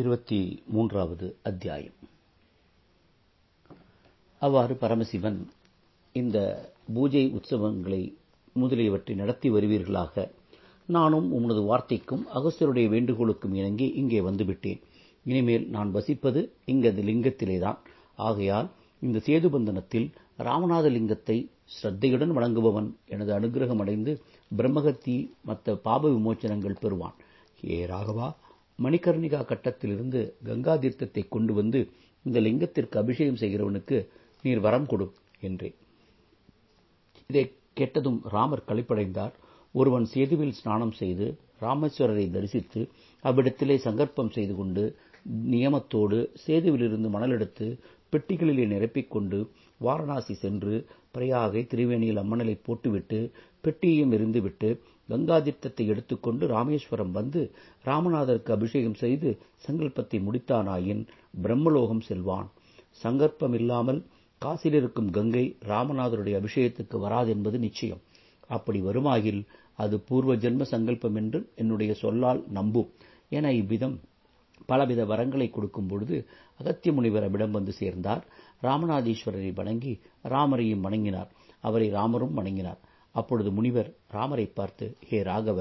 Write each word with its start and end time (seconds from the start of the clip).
இருபத்தி 0.00 0.62
மூன்றாவது 0.66 1.36
அத்தியாயம். 1.42 1.96
அவ்வாறு 4.38 4.74
பரமசிவன் 4.74 5.50
இந்த 6.12 6.38
பூஜை 6.94 7.32
உற்சவங்களை 7.34 8.14
முதலியவற்றை 8.52 9.16
நடத்தி 9.16 9.50
வருவீர்களாக 9.50 10.30
நானும் 10.86 11.32
உமது 11.32 11.62
வார்த்தைக்கும் 11.62 12.26
அகஸ்தருடைய 12.34 12.86
வேண்டுகோளுக்கும் 12.94 13.54
இணங்கி 13.54 13.88
இங்கே 13.88 14.20
வந்துவிட்டேன். 14.20 14.80
இனிமேல் 15.24 15.68
நான் 15.68 15.94
வசிப்பது 15.94 16.40
இங்கது 16.66 17.02
லிங்கத்திலேதான். 17.10 17.78
ஆகையால் 18.16 18.70
இந்த 19.00 19.20
சேதுபந்தனத்தில் 19.24 20.12
ராமநாத 20.38 20.90
லிங்கத்தை 20.96 21.48
ஸ்ரத்தையுடன் 21.74 22.32
வணங்குபவன் 22.32 22.96
எனது 23.06 23.32
அனுகிரகம் 23.40 23.78
அடைந்து 23.78 24.22
பிரம்மகத்தி 24.56 25.30
மற்ற 25.44 25.74
பாப 25.74 26.08
விமோச்சனங்கள் 26.08 26.80
பெறுவான். 26.80 27.14
ஏ 27.68 27.86
ராகவா 27.86 28.34
மணிகர்ணிகா 28.80 29.40
கட்டத்திலிருந்து 29.44 30.20
கங்கா 30.48 30.74
தீர்த்தத்தை 30.82 31.22
கொண்டு 31.28 31.52
வந்து 31.52 31.80
இந்த 32.24 32.38
லிங்கத்திற்கு 32.46 32.96
அபிஷேகம் 33.02 33.40
செய்கிறவனுக்கு 33.42 33.96
நீர் 34.44 34.64
வரம் 34.66 34.86
கொடு 34.86 35.06
என்றேன். 35.40 35.76
இதை 37.30 37.44
கேட்டதும் 37.78 38.18
ராமர் 38.34 38.68
களிப்படைந்தார். 38.70 39.34
ஒருவன் 39.74 40.06
சேதுவில் 40.14 40.56
ஸ்நானம் 40.60 40.94
செய்து 41.00 41.26
ராமேஸ்வரரை 41.60 42.26
தரிசித்து 42.30 42.80
அவ்விடத்திலே 43.24 43.76
சங்கற்பம் 43.86 44.32
செய்து 44.36 44.54
கொண்டு 44.54 44.84
நியமத்தோடு 45.52 46.18
சேதுவிலிருந்து 46.44 47.08
மணல் 47.16 47.34
எடுத்து 47.36 47.66
பெட்டிகளிலே 48.12 48.64
நிரப்பிக்கொண்டு 48.72 49.38
வாரணாசி 49.80 50.34
சென்று 50.34 50.74
பிரயாகை 51.14 51.62
திரிவேணியில் 51.72 52.20
அம்மணலை 52.22 52.54
போட்டுவிட்டு 52.66 53.18
பெட்டியையும் 53.64 54.12
எரிந்துவிட்டு 54.16 54.68
கங்காதீர்த்தத்தை 55.08 55.84
எடுத்துக்கொண்டு 55.86 56.44
ராமேஸ்வரம் 56.46 57.12
வந்து 57.18 57.40
ராமநாதருக்கு 57.84 58.50
அபிஷேகம் 58.56 58.98
செய்து 59.02 59.28
சங்கல்பத்தை 59.66 60.18
முடித்தானாயின் 60.26 61.02
பிரம்மலோகம் 61.42 62.04
செல்வான். 62.08 62.48
சங்கற்பம் 63.02 63.54
இல்லாமல் 63.60 64.00
காசில் 64.42 64.76
இருக்கும் 64.80 65.10
கங்கை 65.10 65.44
ராமநாதருடைய 65.70 66.34
அபிஷேகத்துக்கு 66.40 66.98
வராது 66.98 67.30
என்பது 67.30 67.56
நிச்சயம். 67.58 68.02
அப்படி 68.48 68.80
வருமாகில் 68.80 69.40
அது 69.78 69.96
பூர்வ 70.00 70.32
ஜென்ம 70.34 70.62
சங்கல்பம் 70.72 71.14
என்று 71.14 71.40
என்னுடைய 71.56 71.92
சொல்லால் 71.94 72.40
நம்பும். 72.58 72.88
என 73.28 73.52
இவ்விதம் 73.52 73.96
பலவித 74.66 75.02
வரங்களை 75.04 75.46
கொடுக்கும் 75.50 75.86
பொழுது 75.86 76.16
அகத்திய 76.60 76.92
முனிவர் 76.92 77.26
அவ்விடம் 77.26 77.56
வந்து 77.58 77.72
சேர்ந்தார். 77.72 78.22
ராமநாதீஸ்வரரை 78.62 79.52
வணங்கி 79.54 79.92
ராமரையும் 80.24 80.84
வணங்கினார். 80.86 81.30
அவரை 81.60 81.88
ராமரும் 81.90 82.36
வணங்கினார். 82.38 82.80
அப்பொழுது 83.14 83.50
முனிவர் 83.50 83.88
ராமரை 84.08 84.46
பார்த்து 84.46 84.86
ஹே 85.08 85.18
ராகவ 85.22 85.60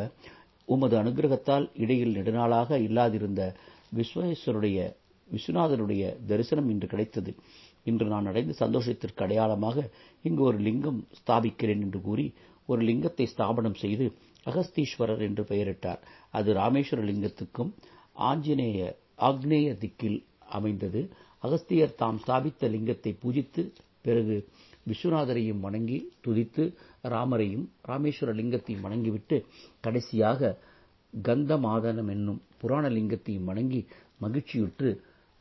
உமது 0.67 0.95
அனுகிரகத்தால் 0.97 1.65
இடையில் 1.73 2.15
நெடுநாளாக 2.15 2.77
இல்லாதிருந்த 2.79 3.43
விஸ்வேஸ்வருடைய 3.97 4.79
விஸ்வநாதனுடைய 5.29 6.03
தரிசனம் 6.27 6.69
இன்று 6.69 6.87
கிடைத்தது. 6.87 7.31
இன்று 7.83 8.05
நான் 8.05 8.25
அடைந்த 8.25 8.53
சந்தோஷத்திற்கு 8.53 9.23
அடையாளமாக 9.23 9.77
இங்கு 10.21 10.43
ஒரு 10.43 10.57
லிங்கம் 10.57 10.99
ஸ்தாபிக்கிறேன் 11.19 11.83
என்று 11.85 12.01
கூறி 12.01 12.25
ஒரு 12.65 12.81
லிங்கத்தை 12.81 13.25
ஸ்தாபனம் 13.25 13.73
செய்து 13.73 14.05
அகஸ்தீஸ்வரர் 14.45 15.21
என்று 15.21 15.43
பெயரிட்டார். 15.43 16.01
அது 16.31 16.49
ராமேஸ்வர 16.53 17.03
லிங்கத்துக்கும் 17.11 17.71
ஆஞ்சநேய 18.29 18.79
ஆக்னேய 19.19 19.69
திக்கில் 19.77 20.19
அமைந்தது. 20.49 21.01
அகஸ்தியர் 21.43 21.95
தாம் 21.95 22.19
ஸ்தாபித்த 22.23 22.67
லிங்கத்தை 22.67 23.11
பூஜித்து 23.23 23.63
பிறகு 24.09 24.37
விஸ்வநாதரையும் 24.89 25.63
வணங்கி 25.65 25.97
துதித்து 26.25 26.63
ராமரையும் 27.13 27.65
ராமேஸ்வர 27.87 28.31
லிங்கத்தையும் 28.39 28.85
வணங்கிவிட்டு 28.85 29.37
கடைசியாக 29.85 30.51
கந்தமாதனம் 31.13 32.11
என்னும் 32.15 32.41
புராண 32.61 32.85
லிங்கத்தையும் 32.89 33.47
வணங்கி 33.49 33.81
மகிழ்ச்சியுற்று 34.23 34.89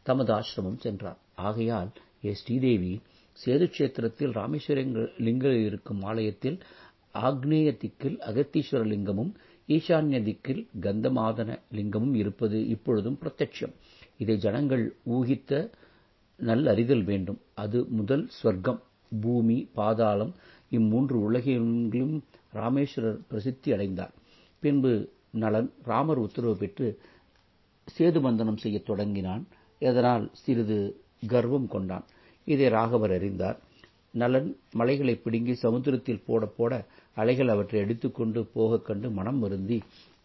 தமது 0.06 0.30
ஆசிரமம் 0.34 0.82
சென்றார். 0.84 1.18
ஆகையால் 1.46 1.90
ஏ 2.24 2.32
ஸ்ரீதேவி 2.40 2.92
சேதுக்ஷேத்திரத்தில் 3.38 4.32
ராமேஸ்வர 4.38 4.78
லிங்கம் 5.26 5.58
இருக்கும் 5.66 6.00
ஆலயத்தில் 6.10 6.58
ஆக்னேய 7.26 7.68
திக்கில் 7.82 8.16
அகத்தீஸ்வர 8.30 8.82
லிங்கமும் 8.92 9.32
ஈசான்ய 9.68 10.18
திக்கில் 10.28 10.62
கந்தமாதன 10.84 11.50
லிங்கமும் 11.78 12.14
இருப்பது 12.22 12.58
இப்பொழுதும் 12.74 13.18
பிரத்யட்சம். 13.22 13.74
இதை 14.22 14.36
ஜனங்கள் 14.44 14.84
ஊகித்த 15.16 15.52
நல்லறிதல் 16.38 17.04
வேண்டும். 17.04 17.40
அது 17.54 17.86
முதல் 17.88 18.30
ஸ்வர்க்கம். 18.42 18.80
பூமி 19.20 19.68
பாதாளம் 19.74 20.34
இம்மூன்று 20.70 21.16
உலகெங்கிலும் 21.28 22.20
ராமேஸ்வரர் 22.54 23.20
பிரசித்தி 23.28 23.72
அடைந்தார். 23.72 24.12
பின்பு 24.58 25.12
நலன். 25.30 25.72
ராமர் 25.84 26.18
உத்தரவு 26.18 26.56
பெற்று 26.56 26.98
சேதுபந்தனம் 27.98 28.56
செய்யத் 28.56 28.86
தொடங்கினான். 28.86 29.46
இதனால் 29.78 30.30
சிறிது 30.32 31.00
கர்வம் 31.26 31.68
கொண்டான். 31.68 32.04
இதை 32.44 32.66
ராகவர் 32.66 33.14
அறிந்தார். 33.14 33.58
நலன் 34.10 34.56
மலைகளை 34.72 35.14
பிடுங்கி 35.14 35.54
சமுத்திரத்தில் 35.54 36.22
போட 36.26 36.46
போட 36.46 36.84
அலைகள் 37.14 37.48
அவற்றை 37.48 37.80
அடித்துக்கொண்டு 37.80 38.44
போக 38.44 38.78
கண்டு 38.78 39.10
மனம் 39.10 39.38
வருந்தி 39.38 39.82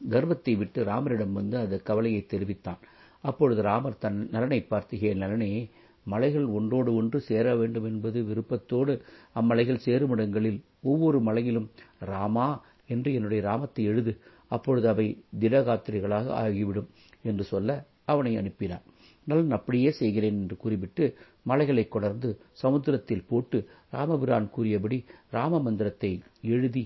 கர்வத்தை 0.09 0.55
விட்டு 0.55 0.85
ராமரிடம் 0.85 1.31
வந்து 1.31 1.57
அந்த 1.57 1.77
கவலையை 1.77 2.25
தெரிவித்தான். 2.25 2.77
அப்பொழுது 3.21 3.61
ராமர் 3.61 3.97
தன் 3.97 4.29
நலனை 4.31 4.61
பார்த்து 4.61 4.97
ஹே 4.97 5.13
நலனே 5.13 5.69
மலைகள் 6.05 6.47
ஒன்றோடு 6.57 6.91
ஒன்று 6.95 7.19
சேர 7.21 7.55
வேண்டும் 7.55 7.87
என்பது 7.91 8.19
விருப்பத்தோடு 8.23 8.93
அம்மலைகள் 9.33 9.83
சேருமிடங்களில் 9.85 10.59
ஒவ்வொரு 10.83 11.19
மலையிலும் 11.21 11.67
ராமா 12.11 12.47
என்று 12.87 13.09
என்னுடைய 13.13 13.41
ராமத்தை 13.43 13.83
எழுது. 13.85 14.13
அப்பொழுது 14.47 14.87
அவை 14.87 15.07
திடகாத்திரிகளாக 15.39 16.27
ஆகிவிடும் 16.41 16.89
என்று 17.21 17.43
சொல்ல 17.43 17.69
அவனை 18.05 18.33
அனுப்பினான். 18.37 18.83
நலன் 19.27 19.55
அப்படியே 19.57 19.89
செய்கிறேன் 19.91 20.39
என்று 20.41 20.55
கூறிவிட்டு 20.57 21.05
மலைகளை 21.43 21.85
கொடர்ந்து 21.87 22.29
சமுத்திரத்தில் 22.63 23.27
போட்டு 23.29 23.57
ராமபிரான் 23.91 24.47
கூறியபடி 24.55 24.97
ராம 25.29 25.59
மந்திரத்தை 25.59 26.11
எழுதி 26.53 26.83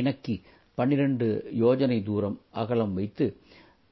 இணக்கி 0.00 0.36
பன்னிரண்டு 0.78 1.26
யோஜனை 1.62 1.98
தூரம் 2.02 2.36
அகலம் 2.62 2.94
வைத்து 2.98 3.26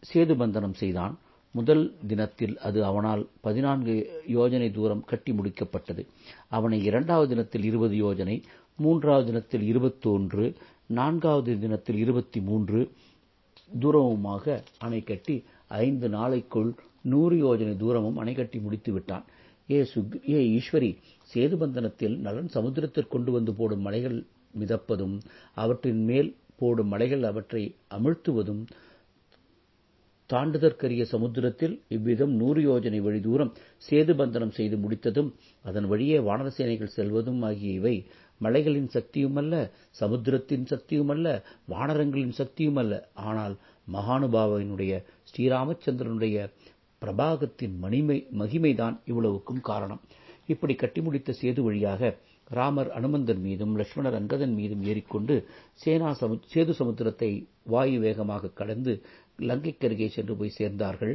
சேதுபந்தனம் 0.03 0.77
செய்தான். 0.83 1.15
முதல் 1.59 1.85
தினத்தில் 2.11 2.55
அது 2.69 2.79
அவனால் 2.91 3.23
பதினான்கு 3.47 3.95
யோஜனை 4.37 4.69
தூரம் 4.79 5.05
கட்டி 5.11 5.33
முடிக்கப்பட்டது. 5.39 6.03
அவனை 6.57 6.79
இரண்டாவது 6.89 7.29
தினத்தில் 7.33 7.67
இருபது 7.71 7.97
யோஜனை 8.05 8.37
மூன்றாவது 8.85 9.27
தினத்தில் 9.31 9.65
இருபத்தொன்று 9.73 10.47
நான்காவது 10.99 11.53
தினத்தில் 11.65 11.99
இருபத்தி 12.05 12.41
மூன்று 12.41 12.81
தூரமுமாக 13.83 14.57
அணை 14.79 15.01
கட்டி 15.03 15.37
ஐந்து 15.85 16.09
நாளைக்குள் 16.09 16.71
நூறு 17.13 17.37
யோஜனை 17.45 17.75
தூரமும் 17.83 18.19
அணை 18.23 18.35
கட்டி 18.35 18.59
முடித்து 18.65 18.91
விட்டான். 18.93 19.25
ஏ 19.71 19.79
சுக் 19.93 20.17
ஏ 20.33 20.41
ஈஸ்வரி 20.57 20.91
சேதுபந்தனத்தில் 21.33 22.17
நலன் 22.27 22.51
சமுத்திரத்திற்கு 22.55 23.15
கொண்டு 23.15 23.31
வந்து 23.37 23.53
போடும் 23.59 23.85
மலைகள் 23.87 24.19
மிதப்பதும் 24.61 25.17
அவற்றின் 25.63 26.03
மேல் 26.11 26.31
போடும் 26.61 26.93
மலைகள் 26.93 27.25
அவற்றை 27.31 27.63
அமிழ்த்துவதும் 27.97 28.63
தாண்டுதற்கரிய 30.31 31.03
சமுத்திரத்தில் 31.05 31.75
இவ்விதம் 31.89 32.33
நூறு 32.35 32.61
யோஜனை 32.61 33.01
வழி 33.03 33.21
தூரம் 33.21 33.53
சேதுபந்தனம் 33.91 34.55
செய்து 34.59 34.77
முடித்ததும் 34.77 35.31
அதன் 35.65 35.87
வழியே 35.87 36.19
வானரசேனைகள் 36.19 36.95
செல்வதும் 36.97 37.43
ஆகிய 37.43 37.73
இவை 37.73 37.97
மலைகளின் 38.41 38.91
சக்தியுமல்ல 38.95 39.55
சமுத்திரத்தின் 39.91 40.65
சக்தியுமல்ல 40.65 41.27
வானரங்களின் 41.69 42.35
சக்தியுமல்ல. 42.39 42.95
ஆனால் 43.15 43.55
மகானுபாவனுடைய 43.93 44.93
ஸ்ரீராமச்சந்திரனுடைய 45.31 46.37
பிரபாகத்தின் 47.03 47.75
மணிமை 47.79 48.19
மகிமைதான் 48.39 48.97
இவ்வளவுக்கும் 49.05 49.61
காரணம். 49.61 50.03
இப்படி 50.47 50.75
கட்டி 50.75 51.01
முடித்த 51.01 51.31
சேது 51.41 51.61
வழியாக 51.63 52.11
ராமர் 52.51 52.91
அனுமந்தன் 52.99 53.41
மீதும் 53.41 53.73
லட்சுமணர் 53.77 54.19
அங்கதன் 54.19 54.53
மீதும் 54.55 54.83
ஏறிக்கொண்டு 54.83 55.35
சேனா 55.75 56.11
சேது 56.53 56.73
சமுத்திரத்தை 56.81 57.31
வாயு 57.65 57.99
வேகமாக 58.01 58.51
கடந்து 58.51 58.93
லங்கைக்கருகே 59.39 60.09
சென்று 60.09 60.37
போய் 60.37 60.59
சேர்ந்தார்கள். 60.59 61.15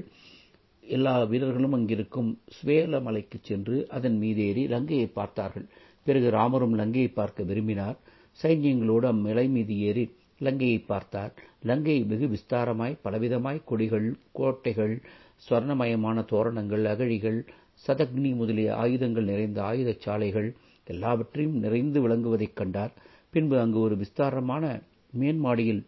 எல்லா 0.84 1.24
வீரர்களும் 1.24 1.74
அங்கிருக்கும் 1.74 2.40
சுவேல 2.48 3.00
மலைக்கு 3.00 3.38
சென்று 3.42 3.88
அதன் 3.90 4.18
மீதேறி 4.22 4.68
லங்கையை 4.68 5.08
பார்த்தார்கள். 5.14 5.66
பிறகு 6.04 6.30
ராமரும் 6.30 6.78
லங்கையை 6.78 7.14
பார்க்க 7.14 7.44
விரும்பினார். 7.44 7.98
சைன்யங்களோடு 8.44 9.08
அம்மலை 9.14 9.50
மீது 9.50 9.80
ஏறி 9.80 10.12
லங்கையை 10.42 10.86
பார்த்தார். 10.86 11.34
லங்கை 11.64 12.04
வெகு 12.04 12.28
விஸ்தாரமாய் 12.28 13.00
பலவிதமாய் 13.04 13.64
கொடிகள் 13.64 14.18
கோட்டைகள் 14.32 15.02
ஸ்வர்ணமயமான 15.50 16.26
தோரணங்கள் 16.26 16.86
அகழிகள் 16.86 17.46
சதக்னி 17.88 18.36
முதலிய 18.36 18.76
ஆயுதங்கள் 18.76 19.24
நிறைந்த 19.24 19.64
ஆயுதச் 19.64 20.02
சாலைகள் 20.02 20.56
எல்லாவற்றையும் 20.88 21.58
நிறைந்து 21.58 22.08
விளங்குவதைக் 22.08 22.54
கண்டார். 22.54 22.94
பின்பு 23.30 23.60
அங்கு 23.60 23.80
ஒரு 23.80 23.96
விஸ்தாரமான 23.96 24.82
மேன்மாடியில் 25.20 25.84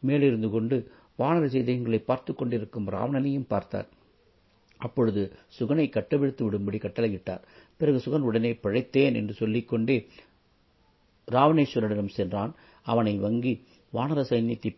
மேலிருந்து 0.00 0.50
கொண்டு 0.50 0.76
வானர 1.18 1.46
செய்தியங்களை 1.46 1.98
பார்த்து 1.98 2.34
கொண்டிருக்கும் 2.34 2.88
ராவணனையும் 2.88 3.46
பார்த்தார். 3.48 3.88
அப்பொழுது 4.78 5.22
சுகனை 5.58 5.88
கட்டவிழ்த்து 5.88 6.50
விடும்படி 6.50 6.78
கட்டளையிட்டார். 6.78 7.42
பிறகு 7.76 7.98
சுகன் 8.04 8.20
உடனே 8.20 8.52
பிழைத்தேன் 8.62 9.14
என்று 9.14 9.34
சொல்லிக்கொண்டே 9.34 10.06
ராவணேஸ்வரனிடம் 11.30 12.08
சென்றான். 12.08 12.54
அவனை 12.82 13.16
வங்கி 13.16 13.54
வானர 13.92 14.22
சைன்யத்தை 14.30 14.70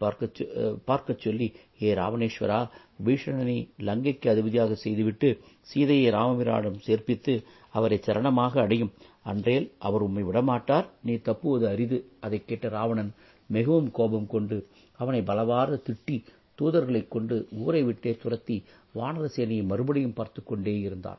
பார்க்கச் 0.85 1.19
சொல்லி 1.19 1.53
ஏ 1.83 1.95
ராவணேஸ்வரா 1.95 2.69
பீஷணனை 3.05 3.57
லங்கைக்கு 3.79 4.29
அதிபதியாக 4.29 4.75
செய்துவிட்டு 4.75 5.39
சீதையை 5.61 6.13
ராமபிரானிடம் 6.13 6.81
சேர்ப்பித்து 6.87 7.35
அவரை 7.71 8.01
சரணமாக 8.07 8.59
அடையும். 8.59 8.93
அன்றேல் 9.23 9.73
அவர் 9.79 10.01
உம்மை 10.01 10.23
விடமாட்டார். 10.25 10.87
நீ 11.03 11.15
தப்புவது 11.17 11.69
அரிது. 11.69 11.99
அதைக் 12.21 12.47
கேட்ட 12.47 12.69
ராவணன் 12.69 13.13
மிகவும் 13.47 13.91
கோபம் 13.91 14.27
கொண்டு 14.27 14.67
அவனை 15.01 15.23
பலவாறு 15.23 15.83
திட்டி 15.83 16.17
தூதர்களைக் 16.61 17.09
கொண்டு 17.09 17.49
ஊரை 17.51 17.83
விட்டே 17.83 18.19
துரத்தி 18.23 18.57
வானர 18.95 19.29
சேனையை 19.37 19.65
மறுபடியும் 19.65 20.13
பார்த்துக் 20.13 20.47
கொண்டே 20.47 20.81
இருந்தான். 20.81 21.19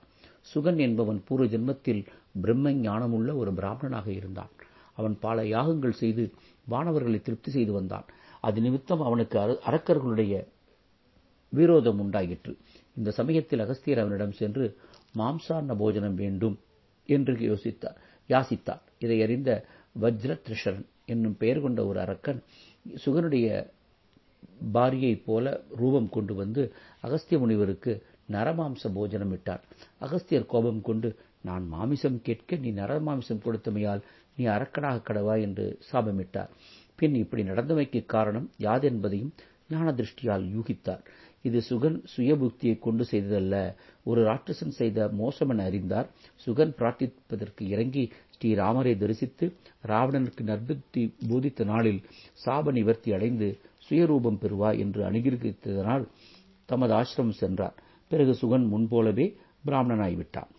சுகன் 0.53 0.77
என்பவன் 0.77 1.23
பூர்வ 1.27 1.45
ஜென்மத்தில் 1.45 2.05
பிரம்ம 2.41 2.71
ஞானமுள்ள 2.71 3.35
ஒரு 3.35 3.53
பிராமணனாக 3.53 4.11
இருந்தான். 4.11 4.49
அவன் 4.93 5.17
பல 5.19 5.47
யாகங்கள் 5.47 5.91
செய்து 5.91 6.31
வானவர்களை 6.69 7.21
திருப்தி 7.21 7.51
செய்து 7.51 7.71
வந்தான். 7.71 8.05
அது 8.41 8.61
நிமித்தம் 8.61 9.01
அவனுக்கு 9.01 9.39
அரக்கர்களுடைய 9.39 10.45
விரோதம் 11.49 11.99
உண்டாயிற்று. 11.99 12.57
இந்த 12.97 13.11
சமயத்தில் 13.11 13.59
அகஸ்தியர் 13.59 13.99
அவனிடம் 13.99 14.31
சென்று 14.31 14.77
மாம்சான்ன 15.17 15.75
போஜனம் 15.77 16.15
வேண்டும் 16.15 16.59
என்று 17.05 17.33
யோசித்தார் 17.33 17.95
யாசித்தார். 18.29 18.81
இதை 18.99 19.21
அறிந்த 19.21 19.65
வஜ்ரத்ரிஷரன் 20.01 20.85
என்னும் 21.05 21.37
பெயர் 21.37 21.61
கொண்ட 21.61 21.85
ஒரு 21.85 21.99
அரக்கன் 21.99 22.43
சுகனுடைய 23.05 23.47
பாரியைப் 24.73 25.23
போல 25.25 25.63
ரூபம் 25.77 26.09
கொண்டு 26.09 26.33
வந்து 26.33 26.73
அகஸ்திய 27.01 27.39
முனிவருக்கு 27.39 28.03
நரமாம்ச 28.31 28.89
போஜனம் 28.93 29.31
இட்டார். 29.31 29.61
அகஸ்தியர் 29.99 30.45
கோபம் 30.45 30.81
கொண்டு 30.81 31.15
நான் 31.41 31.67
மாமிசம் 31.67 32.21
கேட்க 32.21 32.55
நீ 32.55 32.71
நரமாமிசம் 32.71 33.43
கொடுத்தமையால் 33.43 34.01
நீ 34.35 34.45
அரக்கனாக 34.45 35.13
கடவா 35.13 35.41
என்று 35.41 35.79
சாபமிட்டார். 35.91 36.49
பின் 36.95 37.15
இப்படி 37.15 37.43
நடந்தமைக்கு 37.43 38.05
காரணம் 38.05 38.49
யாதென்பதையும் 38.59 39.31
ஞான 39.71 39.91
திருஷ்டியால் 39.91 40.45
யூகித்தார். 40.55 41.03
இது 41.47 41.59
சுகன் 41.69 41.97
சுயபுக்தியை 42.13 42.73
கொண்டு 42.79 43.03
செய்ததல்ல. 43.11 43.55
ஒரு 44.03 44.21
ராட்சசன் 44.25 44.73
செய்த 44.79 45.07
மோசமென 45.19 45.63
அறிந்தார். 45.63 46.07
சுகன் 46.45 46.73
பிரார்த்திப்பதற்கு 46.79 47.63
இறங்கி 47.73 48.03
ஸ்ரீராமரை 48.35 48.93
தரிசித்து 48.97 49.45
ராவணனுக்கு 49.87 50.43
நற்புத்தி 50.43 51.03
போதித்த 51.29 51.63
நாளில் 51.63 52.01
சாப 52.45 52.71
நிவர்த்தி 52.71 53.11
அடைந்து 53.13 53.49
சுயரூபம் 53.89 54.41
பெறுவாய் 54.43 54.79
என்று 54.79 55.01
அனுகிரகித்ததனால் 55.09 56.05
தமது 56.69 56.93
ஆசிரமம் 56.93 57.39
சென்றார். 57.41 57.75
பிறகு 58.11 58.33
சுகன் 58.41 58.65
முன்போலவே 58.67 59.27
பிராமணனாய்விட்டான் 59.65 60.51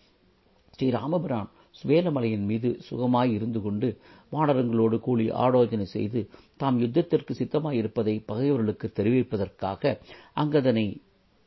ஸ்ரீராமபிரான் 0.73 1.49
சுவேலமலையின் 1.75 2.45
மீது 2.45 2.79
சுகமாய் 2.89 3.31
இருந்து 3.31 3.61
கொண்டு 3.61 3.87
வானரங்களோடு 4.31 4.99
கூலி 4.99 5.31
ஆலோசனை 5.35 5.85
செய்து 5.85 6.19
தாம் 6.57 6.79
யுத்தத்திற்கு 6.79 7.33
சித்தமாய் 7.33 7.77
இருப்பதை 7.77 8.23
பகைவர்களுக்கு 8.25 8.91
தெரிவிப்பதற்காக 8.95 9.97
அங்கதனை 10.35 10.85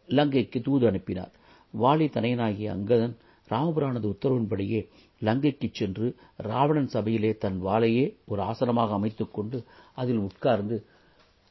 லங்கைக்கு 0.08 0.61
தூது 0.62 0.87
அனுப்பினார். 0.87 1.32
வாலி 1.75 2.06
தனையனாகிய 2.08 2.69
அங்கதன் 2.75 3.14
ராமபிரானது 3.49 4.06
உத்தரவின்படியே 4.06 4.81
லங்கைக்கு 5.23 5.69
சென்று 5.73 6.06
ராவணன் 6.37 6.87
சபையிலே 6.87 7.37
தன் 7.37 7.58
வாளையே 7.62 8.05
ஒரு 8.25 8.43
ஆசனமாக 8.43 8.93
அமைத்துக் 8.93 9.34
கொண்டு 9.34 9.58
அதில் 9.94 10.19
உட்கார்ந்து 10.19 10.76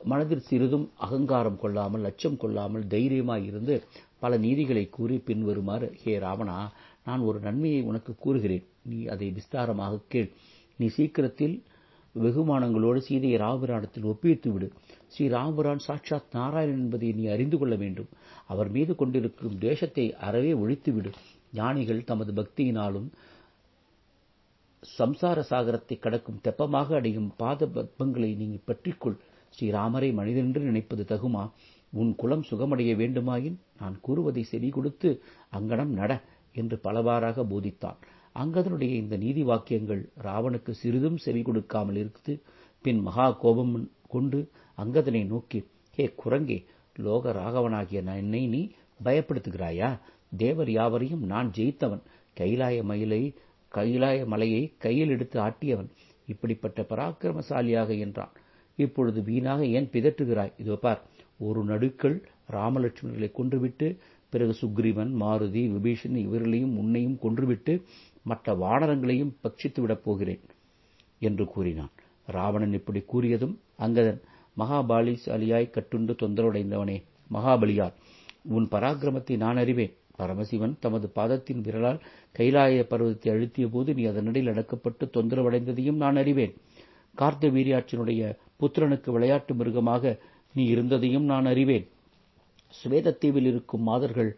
மனதில் 0.01 0.39
சிறிதும் 0.39 0.91
அகங்காரம் 0.97 1.57
கொள்ளாமல் 1.57 2.03
அச்சம் 2.03 2.37
கொள்ளாமல் 2.37 2.87
தைரியமாய் 2.87 3.45
இருந்து 3.45 3.75
பல 4.19 4.37
நீதிகளை 4.37 4.89
கூறி 4.89 5.17
பின்வருமாறு 5.19 5.87
ஹே 6.03 6.19
ராவணா 6.19 6.57
நான் 7.05 7.19
ஒரு 7.19 7.39
நன்மையை 7.39 7.81
உனக்கு 7.81 8.15
கூறுகிறேன். 8.15 8.65
நீ 8.81 9.05
அதை 9.05 9.33
விஸ்தாரமாக 9.37 9.99
கேள். 10.07 10.29
நீ 10.77 10.87
சீக்கிரத்தில் 10.87 11.55
வெகுமானங்களோடு 12.15 12.97
சீதையை 12.97 13.37
ராமபிரானத்தில் 13.39 14.05
ஒப்புவித்து 14.05 14.49
விடு. 14.51 14.67
ஸ்ரீ 15.07 15.27
ராமபிரான் 15.27 15.79
சாட்சாத் 15.79 16.33
நாராயணன் 16.33 16.79
என்பதை 16.79 17.11
நீ 17.11 17.25
அறிந்து 17.25 17.57
கொள்ள 17.57 17.75
வேண்டும். 17.75 18.09
அவர் 18.47 18.69
மீது 18.69 18.95
கொண்டிருக்கும் 18.95 19.57
தேசத்தை 19.57 20.15
அறவே 20.15 20.53
ஒழித்துவிடு 20.53 21.11
ஞானிகள் 21.53 22.03
தமது 22.03 22.31
பக்தியினாலும் 22.31 23.07
சம்சார 24.97 25.39
சாகரத்தை 25.49 25.99
கடக்கும் 25.99 26.41
தெப்பமாக 26.43 26.95
அடையும் 26.95 27.29
பாத 27.37 27.65
பத்மங்களை 27.65 28.35
நீ 28.35 28.59
பற்றிக்கொள். 28.67 29.17
ஸ்ரீராமரை 29.55 30.13
மனிதனென்று 30.13 30.61
நினைப்பது 30.61 31.03
தகுமா? 31.03 31.43
உன் 31.93 32.15
குலம் 32.15 32.43
சுகமடைய 32.49 32.93
வேண்டுமாயின் 33.01 33.55
நான் 33.79 33.95
கூறுவதை 34.01 34.43
செவி 34.43 34.69
கொடுத்து 34.69 35.09
அங்கனம் 35.53 35.93
நட. 35.99 36.21
என்று 36.61 36.77
பலவாறாக 36.77 37.43
போதித்தான். 37.51 37.99
அங்கதனுடைய 38.35 38.93
இந்த 39.01 39.15
நீதி 39.17 39.43
வாக்கியங்கள் 39.43 40.01
ராவனுக்கு 40.23 40.71
சிறிதும் 40.81 41.19
செவி 41.25 41.41
கொடுக்காமல் 41.41 41.95
இருந்து 41.95 42.33
பின் 42.85 43.01
மகா 43.01 43.27
கோபம் 43.43 43.73
கொண்டு 44.07 44.39
அங்கதனை 44.77 45.21
நோக்கி 45.25 45.59
ஹே 45.97 46.05
குரங்கே 46.21 46.57
லோக 46.95 47.31
ராகவனாகிய 47.39 48.01
என்னை 48.15 48.41
நீ 48.47 48.61
பயப்படுத்துகிறாயா? 49.03 49.89
தேவர் 50.37 50.71
யாவரையும் 50.71 51.23
நான் 51.25 51.49
ஜெயித்தவன். 51.57 52.03
கைலாய 52.37 52.77
மயிலை 52.83 53.21
கைலாய 53.71 54.19
மலையை 54.25 54.61
கையில் 54.77 55.09
எடுத்து 55.09 55.37
ஆட்டியவன். 55.39 55.89
இப்படிப்பட்ட 56.27 56.81
பராக்கிரமசாலியாக 56.91 57.89
என்றான். 58.05 58.33
இப்பொழுது 58.77 59.19
வீணாக 59.21 59.61
ஏன் 59.77 59.89
பிதற்றுகிறாய்? 59.93 60.53
இதோ 60.57 60.75
பார் 60.75 61.01
ஒரு 61.39 61.61
நடுக்கள் 61.65 62.17
ராமலட்சுமணர்களை 62.51 63.29
கொன்றுவிட்டு 63.31 63.87
பிறகு 64.35 64.53
சுக்ரீவன் 64.61 65.11
மாருதி 65.21 65.63
விபீஷன் 65.75 66.17
இவர்களையும் 66.25 66.77
உன்னையும் 66.77 67.17
கொன்றுவிட்டு 67.23 67.73
மற்ற 68.29 68.53
வானரங்களையும் 68.63 69.35
பட்சித்து 69.43 69.79
விடப் 69.81 70.05
போகிறேன் 70.05 70.43
என்று 71.21 71.45
கூறினான். 71.53 71.91
ராவணன் 72.35 72.73
இப்படி 72.73 73.01
கூறியதும் 73.13 73.55
அங்கதன் 73.85 74.21
மகாபாலிசாலியாய் 74.57 75.73
கட்டுண்டு 75.75 76.13
தொந்தரவடைந்தவனே 76.21 76.97
மகாபலியார் 77.31 77.95
உன் 78.55 78.67
பராக்கிரமத்தை 78.71 79.35
நான் 79.43 79.59
அறிவேன். 79.63 79.93
பரமசிவன் 80.19 80.73
தமது 80.83 81.07
பாதத்தின் 81.15 81.61
விரலால் 81.61 82.03
கைலாய 82.37 82.83
பருவத்தை 82.91 83.29
அழுத்திய 83.33 83.65
போது 83.71 83.89
நீ 83.93 84.03
அதனிடையில் 84.11 84.51
அடக்கப்பட்டு 84.51 85.05
தொந்தரவடைந்ததையும் 85.15 85.99
நான் 86.03 86.19
அறிவேன். 86.21 86.53
கார்த்த 87.17 87.49
வீரியாட்சியினுடைய 87.55 88.21
புத்திரனுக்கு 88.59 89.09
விளையாட்டு 89.11 89.53
மிருகமாக 89.53 90.13
நீ 90.55 90.63
இருந்ததையும் 90.65 91.27
நான் 91.31 91.45
அறிவேன். 91.45 91.85
சுவேதத்தீவில் 92.71 93.47
இருக்கும் 93.51 93.81
மாதர்கள் 93.81 94.31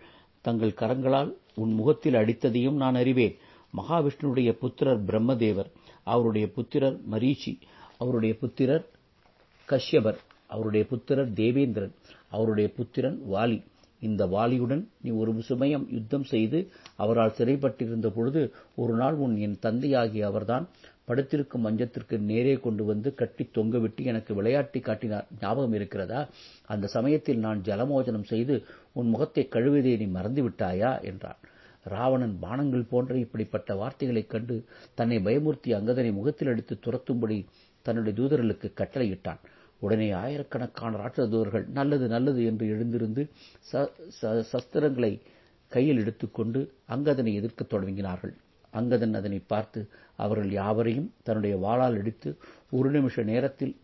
தங்கள் 0.45 0.77
கரங்களால் 0.81 1.31
உன் 1.55 1.73
முகத்தில் 1.73 2.13
அடித்ததையும் 2.13 2.77
நான் 2.83 2.95
அறிவேன். 2.95 3.35
மகாவிஷ்ணுடைய 3.73 4.49
புத்திரர் 4.51 5.01
பிரம்மதேவர் 5.05 5.69
அவருடைய 6.03 6.45
புத்திரர் 6.49 6.97
மரீச்சி 7.11 7.53
அவருடைய 7.97 8.33
புத்திரர் 8.35 8.85
கஷ்யபர் 9.67 10.19
அவருடைய 10.47 10.83
புத்திரர் 10.85 11.31
தேவேந்திரன் 11.33 11.93
அவருடைய 12.29 12.67
புத்திரன் 12.75 13.17
வாலி. 13.33 13.59
இந்த 14.01 14.23
வாலியுடன் 14.27 14.83
நீ 15.01 15.09
ஒரு 15.11 15.31
சுமயம் 15.49 15.85
யுத்தம் 15.89 16.23
செய்து 16.23 16.59
அவரால் 16.95 17.35
சிறைப்பட்டிருந்த 17.37 18.07
பொழுது 18.07 18.41
ஒரு 18.75 18.93
நாள் 18.93 19.15
உன் 19.15 19.35
என் 19.37 19.57
தந்தையாகிய 19.59 20.25
அவர்தான் 20.25 20.65
படுத்திருக்கும் 21.07 21.65
மஞ்சத்திற்கு 21.65 22.19
நேரே 22.19 22.53
கொண்டு 22.53 22.85
வந்து 22.85 23.13
கட்டி 23.13 23.49
தொங்கவிட்டு 23.53 24.03
எனக்கு 24.03 24.43
விளையாட்டி 24.43 24.79
காட்டினார். 24.79 25.27
ஞாபகம் 25.41 25.73
இருக்கிறதா? 25.73 26.29
அந்த 26.65 26.87
சமயத்தில் 26.87 27.37
நான் 27.37 27.61
ஜலமோஜனம் 27.65 28.23
செய்து 28.23 28.63
உன் 28.93 29.09
முகத்தை 29.09 29.47
கழுவியதை 29.51 29.97
நீ 29.97 30.05
மறந்துவிட்டாயா? 30.05 31.01
என்றான். 31.01 31.37
ராவணன் 31.83 32.37
பானங்கள் 32.41 32.87
போன்ற 32.89 33.15
இப்படிப்பட்ட 33.17 33.75
வார்த்தைகளைக் 33.75 34.29
கண்டு 34.29 34.55
தன்னை 34.93 35.17
பயமுறுத்தி 35.17 35.73
அங்கதனை 35.73 36.13
முகத்தில் 36.13 36.47
அடித்து 36.47 36.79
துரத்தும்படி 36.79 37.45
தன்னுடைய 37.81 38.21
தூதர்களுக்கு 38.21 38.71
கட்டளையிட்டான். 38.77 39.39
உடனே 39.79 40.11
ஆயிரக்கணக்கான 40.11 40.97
ராட்சத 40.97 41.29
தூதர்கள் 41.29 41.67
நல்லது 41.67 42.07
நல்லது 42.07 42.45
என்று 42.45 42.67
எழுந்திருந்து 42.67 43.29
சஸ்திரங்களை 44.21 45.19
கையில் 45.67 45.97
எடுத்துக்கொண்டு 45.97 46.73
அங்கதனை 46.89 47.33
எதிர்க்கத் 47.33 47.73
தொடங்கினார்கள். 47.73 48.35
அங்கதன் 48.73 49.13
அதனை 49.13 49.39
பார்த்து 49.47 49.89
அவர்கள் 50.15 50.51
யாவரையும் 50.51 51.13
தன்னுடைய 51.23 51.57
வாளால் 51.57 51.99
அடித்து 51.99 52.37
ஒரு 52.69 52.89
நிமிஷ 52.91 53.23
நேரத்தில் 53.23 53.75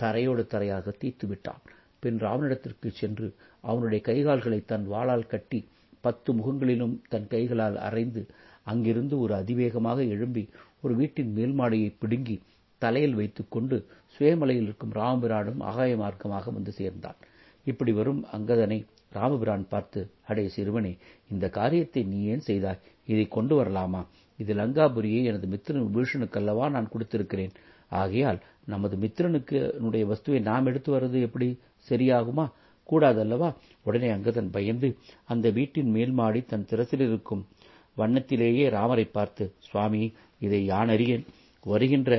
தரையோடு 0.00 0.42
தரையாக 0.50 0.92
தீர்த்து 0.98 1.26
விட்டான். 1.26 1.62
பின் 2.00 2.18
ராவனிடத்திற்கு 2.18 2.88
சென்று 2.90 3.34
அவனுடைய 3.60 4.04
கைகால்களை 4.04 4.64
தன் 4.64 4.86
வாளால் 4.90 5.26
கட்டி 5.26 5.68
பத்து 6.00 6.32
முகங்களிலும் 6.32 7.02
தன் 7.08 7.26
கைகளால் 7.28 7.76
அரைந்து 7.76 8.26
அங்கிருந்து 8.62 9.20
ஒரு 9.20 9.34
அதிவேகமாக 9.34 10.02
எழும்பி 10.04 10.48
ஒரு 10.80 10.94
வீட்டின் 10.94 11.32
மேல் 11.32 11.52
மாடியை 11.52 11.94
பிடுங்கி 11.98 12.40
தலையில் 12.78 13.14
வைத்துக்கொண்டு 13.14 13.86
சுயமலையில் 14.18 14.66
இருக்கும் 14.68 14.94
ராமபிரானும் 14.94 15.60
ஆகாய 15.60 15.96
மார்க்கமாக 15.96 16.52
வந்து 16.52 16.72
சேர்ந்தான். 16.72 17.16
இப்படி 17.64 17.92
வரும் 17.92 18.24
அங்கதனை 18.32 18.84
ராமபிரான் 19.12 19.64
பார்த்து 19.68 20.00
அடே 20.26 20.48
சிறுவனே 20.48 20.92
இந்த 21.30 21.48
காரியத்தை 21.48 22.02
நீ 22.02 22.18
ஏன் 22.32 22.46
செய்தாய்? 22.48 22.80
இதை 23.06 23.24
கொண்டு 23.28 23.54
வரலாமா? 23.62 24.02
இது 24.38 24.54
லங்காபுரியை 24.54 25.22
எனது 25.24 25.46
மித்திரன் 25.46 25.86
விபீஷனுக்கல்லவா 25.86 26.66
நான் 26.70 26.90
கொடுத்திருக்கிறேன். 26.92 27.54
ஆகையால் 27.88 28.38
நமது 28.66 28.96
மித்திரனுக்கு 28.96 29.58
வஸ்துவை 30.12 30.40
நாம் 30.40 30.66
எடுத்து 30.66 30.90
வர்றது 30.96 31.20
எப்படி? 31.20 31.48
சரியாகுமா? 31.88 32.46
கூடாதல்லவா? 32.88 33.48
உடனே 33.82 34.08
அங்கதன் 34.08 34.50
பயந்து 34.50 34.88
அந்த 35.24 35.50
வீட்டின் 35.50 35.90
மேல்மாடி 35.94 36.40
தன் 36.46 36.68
திறசில் 36.70 37.04
இருக்கும் 37.08 37.42
வண்ணத்திலேயே 37.96 38.64
ராமரை 38.70 39.04
பார்த்து 39.04 39.44
சுவாமி 39.68 40.02
இதை 40.40 40.60
யான் 40.64 40.88
அறியேன்? 40.88 41.24
வருகின்ற 41.64 42.12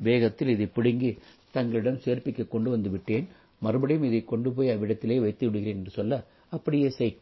வேகத்தில் 0.00 0.48
இதை 0.48 0.66
பிடுங்கி 0.74 1.10
தங்களிடம் 1.50 2.02
சேர்ப்பிக்க 2.04 2.48
கொண்டு 2.48 2.68
வந்து 2.70 2.90
விட்டேன். 2.90 3.26
மறுபடியும் 3.62 4.06
இதை 4.08 4.20
கொண்டு 4.24 4.48
போய் 4.52 4.72
அவ்விடத்திலே 4.74 5.16
வைத்து 5.20 5.44
விடுகிறேன் 5.46 5.78
என்று 5.78 5.90
சொல்ல 5.90 6.14
அப்படியே 6.52 6.88
செய். 6.90 7.16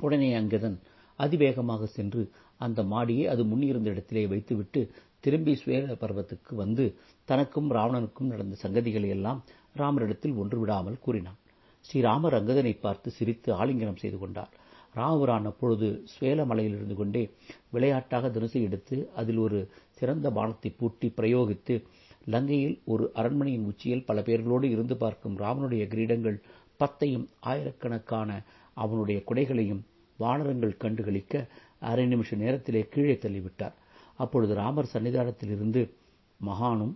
உடனே 0.00 0.30
அங்கதன். 0.34 0.78
அதிவேகமாக 1.18 1.86
சென்று 1.86 2.22
அந்த 2.60 2.80
மாடியை 2.82 3.24
அது 3.26 3.42
முன்னிருந்த 3.44 3.88
இடத்திலே 3.90 4.24
வைத்துவிட்டு 4.26 4.80
திரும்பி 5.20 5.52
சுவேத 5.54 5.94
பர்வத்துக்கு 5.94 6.52
வந்து 6.54 6.84
தனக்கும் 7.28 7.68
ராவணனுக்கும் 7.72 8.30
நடந்த 8.32 8.56
சங்கதிகளை 8.62 9.08
எல்லாம் 9.08 9.40
ராமரிடத்தில் 9.76 10.34
ஒன்று 10.34 10.58
விடாமல் 10.58 10.98
கூறினான். 10.98 11.38
ஸ்ரீராமர் 11.84 12.36
அங்கதனை 12.38 12.74
பார்த்து 12.80 13.10
சிரித்து 13.10 13.50
ஆலிங்கனம் 13.54 14.00
செய்து 14.02 14.18
கொண்டார். 14.18 14.52
ராமபுரான் 14.94 15.46
அப்பொழுது 15.46 15.86
சுவேல 16.04 16.44
மலையில் 16.44 16.74
இருந்து 16.74 16.94
கொண்டே 16.94 17.22
விளையாட்டாக 17.70 18.28
தனுசை 18.28 18.60
எடுத்து 18.62 18.96
அதில் 19.14 19.38
ஒரு 19.38 19.58
சிறந்த 20.00 20.30
பானத்தை 20.30 20.70
பூட்டி 20.78 21.08
பிரயோகித்து 21.16 21.74
லங்கையில் 22.26 22.80
ஒரு 22.84 23.10
அரண்மனையின் 23.14 23.64
உச்சியில் 23.64 24.04
பல 24.04 24.20
பேர்களோடு 24.20 24.64
இருந்து 24.64 24.96
பார்க்கும் 24.96 25.38
ராமனுடைய 25.38 25.84
கிரீடங்கள் 25.88 26.42
பத்தையும் 26.80 27.26
ஆயிரக்கணக்கான 27.40 28.42
அவனுடைய 28.74 29.22
குடைகளையும் 29.26 29.82
வானரங்கள் 30.18 30.80
கண்டுகளிக்க 30.80 31.48
அரை 31.80 32.06
நிமிஷ 32.06 32.36
நேரத்திலே 32.36 32.86
கீழே 32.90 33.12
தள்ளிவிட்டார். 33.12 33.74
அப்பொழுது 34.16 34.54
ராமர் 34.54 34.92
சன்னிதானத்தில் 34.92 35.50
இருந்து 35.50 35.94
மகானும் 36.46 36.94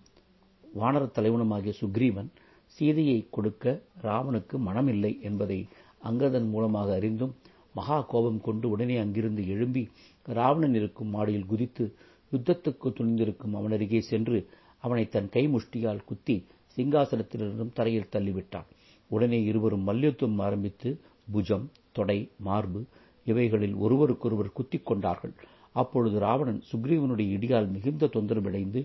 வானரத் 0.75 1.17
தலைவனுமாகிய 1.19 1.73
சுக்ரீவன் 1.81 2.31
சீதையை 2.65 3.27
கொடுக்க 3.31 3.83
ராவனுக்கு 4.03 4.57
மனமில்லை 4.59 5.21
என்பதை 5.21 5.67
அங்கதன் 6.05 6.49
மூலமாக 6.49 6.95
அறிந்தும் 6.95 7.35
மகா 7.75 8.01
கோபம் 8.01 8.41
கொண்டு 8.41 8.71
உடனே 8.71 8.97
அங்கிருந்து 8.97 9.49
எழும்பி 9.49 9.89
ராவணன் 10.23 10.75
இருக்கும் 10.75 11.09
மாடியில் 11.09 11.47
குதித்து 11.47 11.95
யுத்தத்துக்கு 12.33 12.93
துணிந்திருக்கும் 12.93 13.57
அவனருகே 13.57 13.99
சென்று 13.99 14.49
அவனை 14.85 15.09
தன் 15.09 15.29
கை 15.29 15.45
முஷ்டியால் 15.49 16.05
குத்தி 16.05 16.37
சிங்காசனத்திலிருந்தும் 16.77 17.75
தரையில் 17.75 18.13
தள்ளிவிட்டான். 18.13 18.69
உடனே 19.11 19.43
இருவரும் 19.43 19.83
மல்யுத்தம் 19.83 20.39
ஆரம்பித்து 20.39 20.91
புஜம் 21.33 21.67
தொடை 21.93 22.19
மார்பு 22.39 22.81
இவைகளில் 23.25 23.75
ஒருவருக்கொருவர் 23.75 24.53
குத்திக் 24.53 24.87
கொண்டார்கள். 24.87 25.35
அப்பொழுது 25.73 26.19
ராவணன் 26.19 26.61
சுக்ரீவனுடைய 26.73 27.29
இடியால் 27.37 27.71
மிகுந்த 27.71 28.07
தொந்தரவடைந்து 28.07 28.81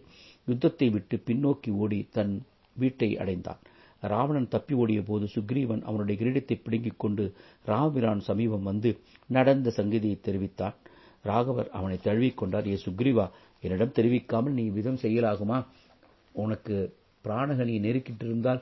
யுத்தத்தை 0.47 0.89
விட்டு 0.89 1.15
பின்னோக்கி 1.25 1.71
ஓடி 1.73 1.99
தன் 2.11 2.33
வீட்டை 2.75 3.09
அடைந்தான். 3.17 3.61
ராவணன் 4.01 4.47
தப்பி 4.47 4.73
ஓடிய 4.73 5.01
போது 5.01 5.25
சுக்ரீவன் 5.35 5.81
அவனுடைய 5.81 6.15
கிரீடத்தை 6.21 6.55
பிடுங்கிக் 6.63 6.99
கொண்டு 6.99 7.33
ராமபிரான் 7.65 8.19
சமீபம் 8.19 8.63
வந்து 8.63 8.91
நடந்த 9.27 9.73
சங்கதியை 9.77 10.17
தெரிவித்தான். 10.19 10.75
ராகவர் 11.25 11.69
அவனை 11.69 11.97
தழுவிக்கொண்டார் 12.03 12.67
ஏ 12.67 12.77
சுக்ரீவா 12.85 13.25
என்னிடம் 13.63 13.95
தெரிவிக்காமல் 13.97 14.53
நீ 14.53 14.65
விதம் 14.67 15.01
செய்யலாகுமா? 15.01 15.57
உனக்கு 16.35 16.75
பிராணகனி 17.25 17.75
நெருக்கிட்டிருந்தால் 17.85 18.61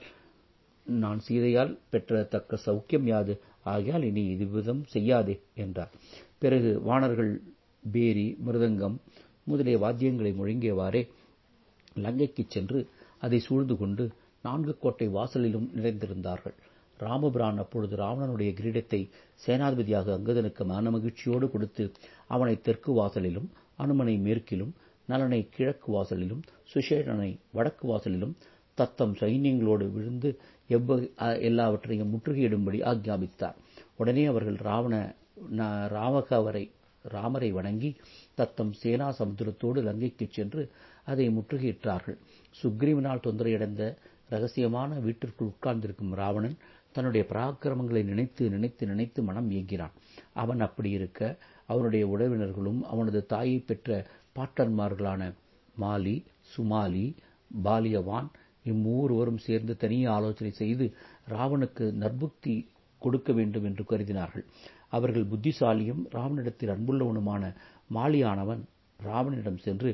நான் 0.86 1.20
சீதையால் 1.28 1.78
பெற்ற 1.90 2.24
தக்க 2.24 2.58
சௌக்கியம் 2.66 3.08
யாது? 3.12 3.34
ஆகையால் 3.64 4.04
இனி 4.04 4.24
இது 4.26 4.46
விதம் 4.46 4.84
செய்யாதே 4.94 5.36
என்றார். 5.56 5.92
பிறகு 6.40 6.82
வாணர்கள் 6.82 7.32
பேரி 7.92 8.38
மிருதங்கம் 8.46 8.96
முதலிய 9.44 9.78
வாத்தியங்களை 9.78 10.32
முழங்கியவாறே 10.40 11.02
லங்கைக்குச் 11.96 12.54
சென்று 12.56 12.80
அதை 13.20 13.40
சூழ்ந்து 13.40 13.76
கொண்டு 13.78 14.04
நான்கு 14.44 14.78
கோட்டை 14.78 15.08
வாசலிலும் 15.10 15.68
நிறைந்திருந்தார்கள். 15.76 16.56
ராமபிரான் 17.00 17.58
அப்பொழுது 17.58 17.96
ராவணனுடைய 17.96 18.52
கிரீடத்தை 18.60 19.00
சேனாதிபதியாக 19.46 20.14
அங்கதனுக்கு 20.18 20.64
மனமகிழ்ச்சியோடு 20.72 21.48
கொடுத்து 21.52 21.84
அவனை 22.28 22.56
தெற்கு 22.62 22.92
வாசலிலும் 22.94 23.50
அனுமனை 23.80 24.16
மேற்கிலும் 24.20 24.74
நலனை 25.10 25.42
கிழக்கு 25.50 25.88
வாசலிலும் 25.94 26.42
சுஷேடனை 26.72 27.30
வடக்கு 27.54 27.86
வாசலிலும் 27.88 28.34
தத்தம் 28.78 29.16
சைன்யங்களோடு 29.20 29.86
விழுந்து 29.92 30.30
எவ்வ 30.70 30.98
எல்லாவற்றையும் 31.42 32.12
முற்றுகையிடும்படி 32.14 32.80
ஆக்ஞாபித்தார் 32.92 33.58
உடனே 33.96 34.26
அவர்கள் 34.26 34.60
ராவண 34.68 34.94
ராமகவரை 35.96 36.66
ராமரை 37.06 37.50
வணங்கி 37.52 37.90
தத்தம் 38.36 38.74
சேனா 38.74 39.08
சமுத்திரத்தோடு 39.20 39.80
லங்கைக்குச் 39.84 40.30
சென்று 40.30 40.62
அதை 41.06 41.26
முற்றுகையிட்டார்கள். 41.30 42.18
சுக்ரீவனால் 42.56 43.24
தொந்தரையடைந்த 43.26 43.84
ரகசியமான 44.32 45.00
வீட்டிற்குள் 45.00 45.52
உட்கார்ந்திருக்கும் 45.52 46.14
ராவணன் 46.14 46.58
தன்னுடைய 46.96 47.24
பராக்கிரமங்களை 47.30 48.02
நினைத்து 48.04 48.50
நினைத்து 48.50 48.84
நினைத்து 48.88 49.20
மனம் 49.24 49.50
இயங்கினான் 49.52 49.96
அவன் 50.34 50.60
அப்படி 50.60 50.90
இருக்க 50.90 51.22
அவனுடைய 51.70 52.04
உறவினர்களும் 52.08 52.82
அவனது 52.84 53.26
தாயை 53.26 53.60
பெற்ற 53.60 53.90
பாட்டன்மார்களான 54.36 55.22
மாலி 55.80 56.16
சுமாலி 56.54 57.06
பாலியவான் 57.64 58.30
இம்மூவரும் 58.66 59.38
சேர்ந்து 59.38 59.78
தனியே 59.78 60.06
ஆலோசனை 60.06 60.52
செய்து 60.52 60.86
ராவனுக்கு 61.30 61.86
நற்புக்தி 61.94 62.56
கொடுக்க 63.02 63.34
வேண்டும் 63.34 63.64
என்று 63.64 63.84
கருதினார்கள். 63.84 64.46
அவர்கள் 64.90 65.26
புத்திசாலியும் 65.26 66.02
ராவனிடத்தில் 66.12 66.74
அன்புள்ளவனுமான 66.76 67.44
மாலியானவன் 67.94 68.62
ராவனிடம் 69.00 69.58
சென்று 69.58 69.92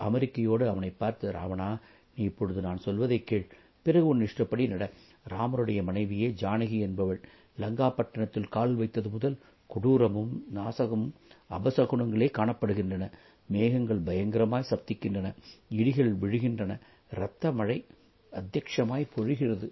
அமெரிக்கையோடு 0.00 0.66
அவனை 0.68 0.90
பார்த்து 0.90 1.32
ராவணா 1.32 1.68
நீ 2.16 2.24
இப்பொழுது 2.24 2.60
நான் 2.60 2.78
சொல்வதை 2.78 3.24
கேள். 3.24 3.46
பிறகு 3.86 4.06
உன் 4.06 4.20
இஷ்டப்படி 4.20 4.66
நட. 4.66 4.84
ராமருடைய 5.28 5.82
மனைவியே 5.82 6.28
ஜானகி 6.42 6.78
என்பவள். 6.78 7.20
லங்காப்பட்டினத்தில் 7.58 8.48
கால் 8.48 8.74
வைத்தது 8.74 9.08
முதல் 9.08 9.36
கொடூரமும் 9.70 10.32
நாசகமும் 10.54 11.12
அபசகுணங்களே 11.50 12.28
காணப்படுகின்றன. 12.38 13.04
மேகங்கள் 13.46 14.00
பயங்கரமாய் 14.00 14.70
சப்திக்கின்றன 14.70 15.34
இடிகள் 15.70 16.12
விழுகின்றன 16.22 16.78
இரத்த 17.12 17.52
மழை 17.52 17.84
அத்தியட்சமாய் 18.32 19.10
பொழிகிறது. 19.16 19.68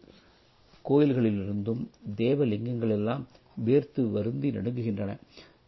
கோயில்களிலிருந்தும் 0.89 1.87
தேவலிங்கங்கள் 2.17 2.91
எல்லாம் 2.91 3.29
வேர்த்து 3.67 4.11
வருந்தி 4.11 4.51
நடுங்குகின்றன. 4.51 5.19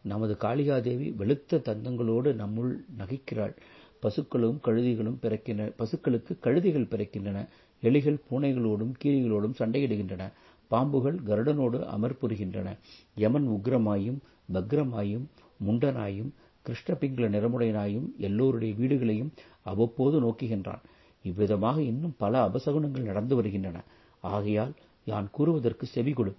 நமது 0.02 0.36
காளிகாதேவி 0.40 1.06
வெளுத்த 1.14 1.60
தந்தங்களோடு 1.60 2.30
நம்முள் 2.34 2.72
நகைக்கிறாள். 2.98 3.56
பசுக்களும் 4.02 4.58
கழுதிகளும் 4.64 5.18
பிறக்கின்றன 5.22 5.72
பசுக்களுக்கு 5.78 6.32
கழுதிகள் 6.42 6.90
பிறக்கின்றன. 6.90 7.48
எலிகள் 7.82 8.18
பூனைகளோடும் 8.30 8.94
கீரிகளோடும் 9.04 9.58
சண்டையிடுகின்றன. 9.58 10.32
பாம்புகள் 10.70 11.18
கருடனோடு 11.26 11.78
அமர்புறுகின்றன 11.94 12.68
யமன் 13.14 13.48
உக்ரமாயும் 13.48 14.18
பக்ரமாயும் 14.52 15.26
முண்டனாயும் 15.66 16.30
கிருஷ்ணபிங்கள 16.66 17.26
நிறமுடையனாயும் 17.28 18.08
எல்லோருடைய 18.18 18.72
வீடுகளையும் 18.74 19.32
அவ்வப்போது 19.62 20.16
நோக்குகின்றான். 20.20 20.82
இவ்விதமாக 21.24 21.76
இன்னும் 21.82 22.16
பல 22.18 22.32
அபசகுனங்கள் 22.48 23.08
நடந்து 23.10 23.34
வருகின்றன. 23.36 23.78
ஆகையால் 24.20 24.72
யான் 25.06 25.28
கூறுவதற்கு 25.30 25.86
செவி 25.86 26.12
கொடு. 26.12 26.32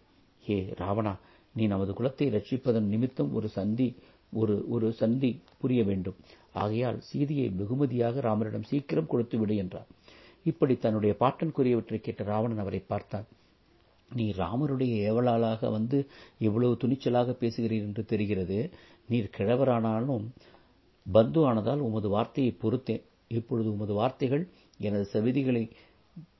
ஏ 0.43 0.57
ராவணா 0.79 1.13
நீ 1.55 1.63
நமது 1.67 1.91
குலத்தை 1.93 2.27
ரட்சிப்பதன் 2.35 2.91
நிமித்தம் 2.93 3.31
ஒரு 3.33 3.47
சந்தி 3.47 3.87
ஒரு 4.33 4.55
ஒரு 4.69 4.87
சந்தி 4.91 5.29
புரிய 5.61 5.81
வேண்டும். 5.83 6.17
ஆகையால் 6.53 6.99
சீதையை 6.99 7.47
வெகுமதியாக 7.49 8.21
ராமரிடம் 8.21 8.69
சீக்கிரம் 8.71 9.11
கொடுத்து 9.11 9.35
விடு 9.37 9.55
என்றார். 9.55 9.89
இப்படி 10.45 10.73
தன்னுடைய 10.77 11.13
பாட்டன் 11.15 11.55
கூறியவற்றை 11.57 11.99
கேட்ட 12.01 12.23
ராவணன் 12.23 12.57
அவரை 12.57 12.81
பார்த்தான். 12.87 13.27
நீ 14.11 14.25
ராமருடைய 14.37 14.93
ஏவலாளாக 15.09 15.69
வந்து 15.71 15.97
இவ்வளவு 16.37 16.73
துணிச்சலாக 16.81 17.35
பேசுகிறீர் 17.39 17.85
என்று 17.87 18.03
தெரிகிறது. 18.05 18.59
நீர் 19.09 19.33
கிழவரானாலும் 19.37 20.25
பந்து 21.05 21.39
ஆனதால் 21.49 21.81
உமது 21.87 22.07
வார்த்தையை 22.09 22.51
பொறுத்தேன். 22.63 23.03
இப்பொழுது 23.27 23.69
உமது 23.73 23.93
வார்த்தைகள் 23.93 24.43
எனது 24.77 25.05
செவிதிகளை 25.13 25.63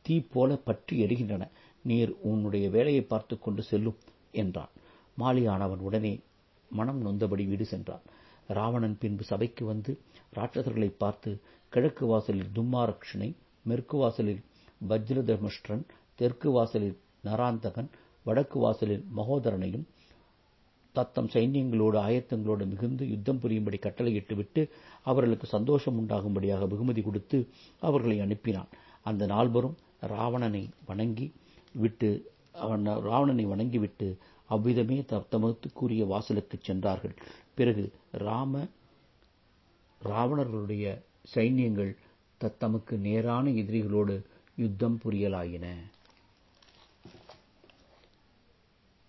தீ 0.02 0.16
போல 0.34 0.56
பற்றி 0.68 0.96
எரிகின்றன. 1.06 1.44
நீர் 1.86 2.12
உன்னுடைய 2.22 2.66
வேலையை 2.70 3.04
பார்த்து 3.04 3.36
கொண்டு 3.40 3.62
செல்லும் 3.64 3.98
என்றான். 4.32 4.72
மாலியானவன் 5.18 5.82
உடனே 5.88 6.14
மனம் 6.72 7.02
நொந்தபடி 7.06 7.44
வீடு 7.48 7.66
சென்றான். 7.66 8.04
ராவணன் 8.48 8.98
பின்பு 9.00 9.24
சபைக்கு 9.24 9.64
வந்து 9.66 9.92
ராட்சசர்களை 10.36 10.90
பார்த்து 10.98 11.30
கிழக்கு 11.74 12.06
வாசலில் 12.06 12.52
தும்மாரக்ஷனை 12.56 13.30
மேற்கு 13.64 13.98
வாசலில் 13.98 14.42
வஜ்ரதமுஷ்டன் 14.90 15.84
தெற்கு 16.16 16.50
வாசலில் 16.52 16.98
நராந்தகன் 17.24 17.90
வடக்கு 18.26 18.58
வாசலில் 18.60 19.04
மகோதரனையும் 19.18 19.86
தத்தம் 20.98 21.30
சைன்யங்களோடு 21.34 21.98
ஆயத்தங்களோடு 22.08 22.66
மிகுந்து 22.72 23.04
யுத்தம் 23.10 23.40
புரியும்படி 23.40 23.78
கட்டளையிட்டுவிட்டு 23.82 24.62
அவர்களுக்கு 25.04 25.48
சந்தோஷம் 25.48 25.98
உண்டாகும்படியாக 26.00 26.68
வெகுமதி 26.68 27.02
கொடுத்து 27.02 27.40
அவர்களை 27.80 28.18
அனுப்பினான். 28.22 28.72
அந்த 29.06 29.24
நால்வரும் 29.26 29.76
ராவணனை 30.14 30.64
வணங்கி 30.86 31.28
விட்டு 31.84 32.10
அவன் 32.66 32.86
ராவணனை 33.08 33.46
வணங்கிவிட்டு 33.46 34.08
அவ்விதமே 34.50 34.98
தமத்துக்குரிய 35.10 36.04
வாசலுக்குச் 36.14 36.66
சென்றார்கள். 36.68 37.16
பிறகு 37.58 37.84
ராம 38.26 38.54
ராவணர்களுடைய 40.02 40.86
சைன்யங்கள் 41.36 41.92
தத்தமக்கு 42.42 42.96
நேரான 43.00 43.46
எதிரிகளோடு 43.62 44.16
யுத்தம் 44.58 44.98
புரியலாயின. 45.04 45.66